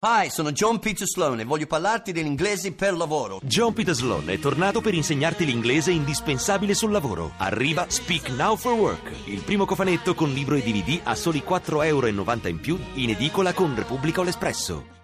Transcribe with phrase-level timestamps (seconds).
[0.00, 3.40] Hi, sono John Peter Sloan e voglio parlarti dell'inglese per lavoro.
[3.42, 7.32] John Peter Sloan è tornato per insegnarti l'inglese indispensabile sul lavoro.
[7.38, 11.84] Arriva Speak Now for Work, il primo cofanetto con libro e DVD a soli 4,90
[11.86, 14.97] euro in più in edicola con Repubblica o l'Espresso.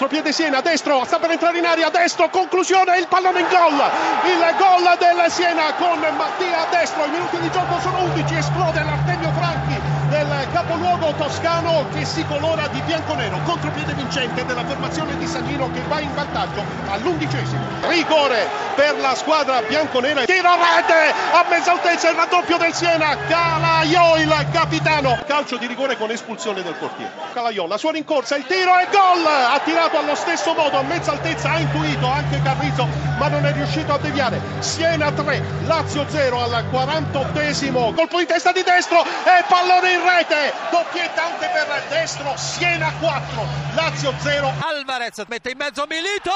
[0.00, 4.54] Contropiede Siena, destro, sta per entrare in aria, destro, conclusione, il pallone in gol, il
[4.56, 9.78] gol del Siena con Mattia destro, i minuti di gioco sono 11, esplode l'Artemio Franchi
[10.08, 15.82] del capoluogo toscano che si colora di bianco-nero, contropiede vincente della formazione di Sagnino che
[15.82, 17.68] va in vantaggio all'undicesimo.
[17.80, 23.14] Rigore per la squadra bianconera, tiro a rete a mezza altezza il raddoppio del Siena,
[23.28, 27.12] Calaiò il capitano, calcio di rigore con espulsione del portiere.
[27.34, 31.10] Calaiò la sua rincorsa, il tiro e gol, ha tirato allo stesso modo a mezza
[31.10, 34.40] altezza, ha intuito anche Carrizzo ma non è riuscito a deviare.
[34.60, 40.54] Siena 3, Lazio 0 al 48esimo, colpo di testa di destro e pallone in rete,
[40.70, 44.54] doppietta anche per destro, Siena 4, Lazio 0.
[44.60, 46.30] Alvarez mette in mezzo Milito,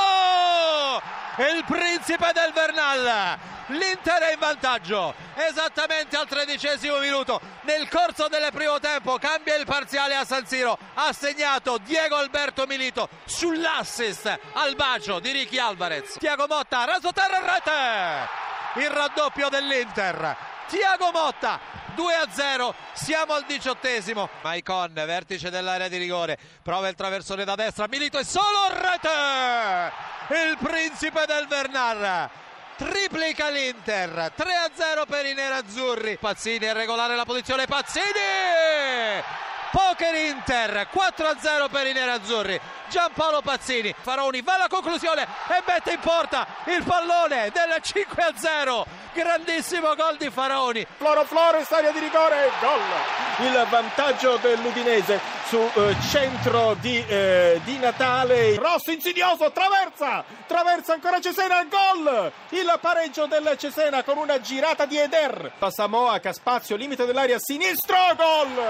[1.39, 8.49] il principe del Vernal, l'Inter è in vantaggio, esattamente al tredicesimo minuto, nel corso del
[8.53, 14.77] primo tempo cambia il parziale a San Siro, ha segnato Diego Alberto Milito sull'assist al
[14.77, 20.37] bacio di Ricky Alvarez, Tiago Motta, raso terra rete, il raddoppio dell'Inter,
[20.69, 24.29] Tiago Motta 2 a 0 siamo al diciottesimo.
[24.43, 26.39] Maicon vertice dell'area di rigore.
[26.63, 29.93] Prova il traversone da destra Milito è solo rete!
[30.29, 32.31] Il principe del Vernar
[32.77, 36.19] triplica l'Inter 3 a 0 per i nerazzurri.
[36.19, 39.23] Pazzini a regolare la posizione Pazzini!
[39.71, 42.61] Poker Inter 4 a 0 per i nerazzurri
[42.95, 43.93] Giampaolo Pazzini.
[44.03, 49.97] Faroni va alla conclusione e mette in porta il pallone del 5 a 0 grandissimo
[49.97, 50.87] gol di Faraoni.
[50.99, 53.47] Floro Flores area di rigore gol.
[53.47, 55.21] Il vantaggio dell'Udinese
[55.55, 58.57] su eh, centro di, eh, di, Natale.
[58.57, 62.33] Rosso insidioso traversa traversa ancora Cesena gol!
[62.49, 65.53] Il pareggio del Cesena con una girata di Eder.
[65.69, 68.65] Samoa Caspazio limite dell'area sinistro gol!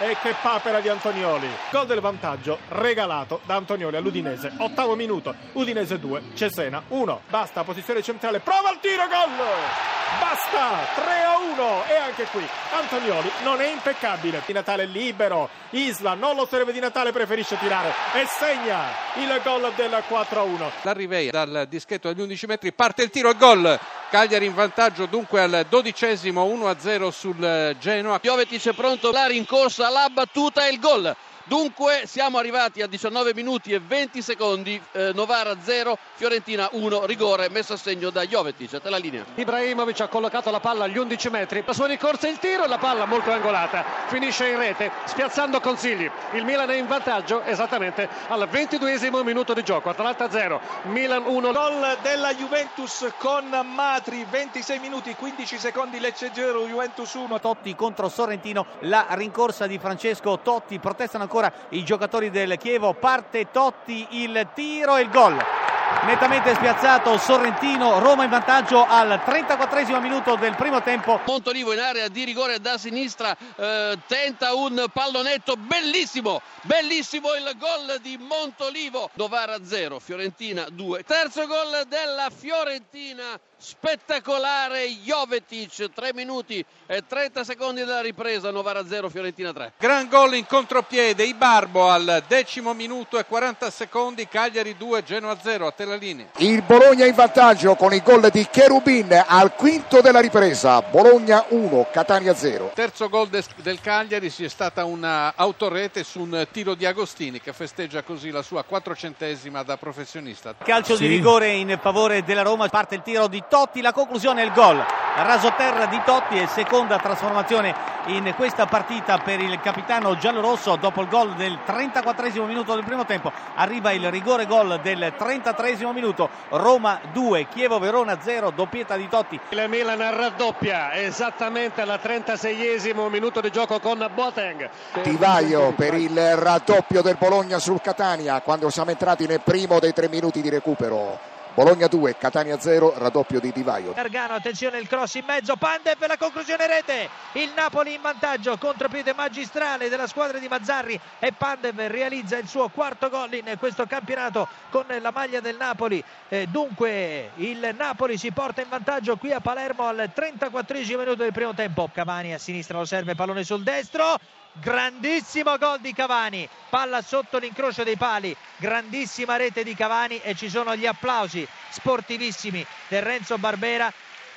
[0.00, 1.48] E che papera di Antonioli.
[1.70, 4.52] Gol del vantaggio regalato da Antonioli all'Udinese.
[4.58, 11.02] Ottavo minuto Udinese 2 Cesena 1 basta posizione centrale prova il tiro gol Basta!
[11.02, 14.42] 3 a 1 e anche qui Antonioli non è impeccabile.
[14.44, 15.48] Di Natale libero.
[15.70, 18.80] Isla non lo serve di Natale, preferisce tirare e segna
[19.16, 20.70] il gol del 4 a 1.
[20.82, 23.78] La Rivei dal dischetto agli 11 metri parte il tiro e gol.
[24.10, 28.18] Cagliari in vantaggio dunque al dodicesimo 1 a 0 sul Genoa.
[28.20, 31.16] Jovetic è pronto, la rincorsa, la battuta e il gol.
[31.44, 37.48] Dunque siamo arrivati a 19 minuti e 20 secondi, eh, Novara 0, Fiorentina 1, rigore
[37.48, 39.24] messo a segno da Jovetic, te la linea.
[39.34, 42.78] Ibrahimovic ha collocato la palla agli 11 metri, la sua ricorsa il tiro e la
[42.78, 46.08] palla molto angolata, finisce in rete spiazzando Consigli.
[46.32, 51.52] Il Milan è in vantaggio esattamente al 22 minuto di gioco, Atalanta 0, Milan 1.
[51.52, 57.40] Gol della Juventus con Matri, 26 minuti 15 secondi Lecce 0, Juventus 1.
[57.40, 63.50] Totti contro Sorrentino, la rincorsa di Francesco Totti, protestano ancora i giocatori del Chievo, parte
[63.50, 65.61] Totti, il tiro e il gol.
[66.04, 71.20] Nettamente spiazzato Sorrentino, Roma in vantaggio al 34 minuto del primo tempo.
[71.24, 78.00] Montolivo in area di rigore da sinistra, eh, tenta un pallonetto bellissimo, bellissimo il gol
[78.00, 79.10] di Montolivo.
[79.14, 81.04] Novara 0, Fiorentina 2.
[81.04, 89.08] Terzo gol della Fiorentina spettacolare Jovetic 3 minuti e 30 secondi dalla ripresa Novara 0
[89.08, 95.04] Fiorentina 3 gran gol in contropiede Ibarbo al decimo minuto e 40 secondi Cagliari 2
[95.04, 99.24] Genoa 0 a te la linea il Bologna in vantaggio con il gol di Cherubin
[99.26, 104.48] al quinto della ripresa Bologna 1 Catania 0 terzo gol de- del Cagliari si è
[104.48, 109.76] stata una autorete su un tiro di Agostini che festeggia così la sua quattrocentesima da
[109.76, 111.02] professionista calcio sì.
[111.02, 114.52] di rigore in favore della Roma parte il tiro di Totti, la conclusione è il
[114.52, 114.82] gol.
[115.14, 117.74] Rasoterra di Totti e seconda trasformazione
[118.06, 123.04] in questa partita per il capitano giallorosso dopo il gol del 34 minuto del primo
[123.04, 123.30] tempo.
[123.56, 126.28] Arriva il rigore gol del 33 minuto.
[126.50, 129.38] Roma 2, Chievo Verona 0, doppietta di Totti.
[129.50, 134.68] Il Milan raddoppia esattamente al 36 minuto di gioco con Boateng.
[135.02, 140.08] Tivaio per il raddoppio del Bologna sul Catania quando siamo entrati nel primo dei tre
[140.08, 143.92] minuti di recupero Bologna 2, Catania 0, raddoppio di Di Vaio.
[143.92, 149.12] Gargano, attenzione il cross in mezzo, Pandev, la conclusione rete, il Napoli in vantaggio, contropiede
[149.12, 154.48] magistrale della squadra di Mazzarri e Pandev realizza il suo quarto gol in questo campionato
[154.70, 156.02] con la maglia del Napoli.
[156.28, 161.32] Eh, dunque il Napoli si porta in vantaggio qui a Palermo al 34 minuto del
[161.32, 161.90] primo tempo.
[161.92, 164.18] Cavani a sinistra lo serve, pallone sul destro.
[164.60, 170.50] Grandissimo gol di Cavani, palla sotto l'incrocio dei pali, grandissima rete di Cavani e ci
[170.50, 173.90] sono gli applausi sportivissimi del Renzo Barbera.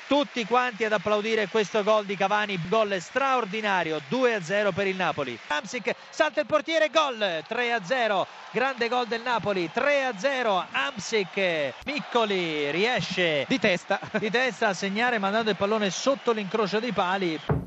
[0.08, 5.38] Tutti quanti ad applaudire questo gol di Cavani, gol straordinario, 2-0 per il Napoli.
[5.48, 10.66] Amsic salta il portiere, gol 3-0, grande gol del Napoli, 3-0.
[10.72, 14.00] Amsic, Piccoli riesce di testa.
[14.18, 17.65] di testa a segnare mandando il pallone sotto l'incrocio dei pali.